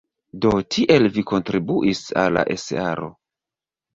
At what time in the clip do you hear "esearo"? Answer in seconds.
2.57-3.13